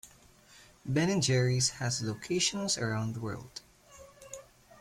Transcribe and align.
Ben 0.83 1.11
and 1.11 1.21
Jerry's 1.21 1.73
has 1.77 2.01
locations 2.01 2.75
around 2.75 3.13
the 3.13 3.19
world. 3.19 3.61